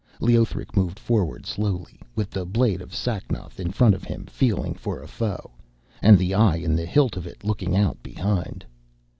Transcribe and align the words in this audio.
Leothric 0.19 0.75
moved 0.75 0.97
forward 0.97 1.45
slowly 1.45 2.01
with 2.15 2.31
the 2.31 2.43
blade 2.43 2.81
of 2.81 2.89
Sacnoth 2.91 3.59
in 3.59 3.69
front 3.71 3.93
of 3.93 4.03
him 4.03 4.25
feeling 4.25 4.73
for 4.73 4.99
a 4.99 5.07
foe, 5.07 5.51
and 6.01 6.17
the 6.17 6.33
eye 6.33 6.55
in 6.57 6.75
the 6.75 6.87
hilt 6.87 7.17
of 7.17 7.27
it 7.27 7.43
looking 7.43 7.77
out 7.77 8.01
behind. 8.01 8.65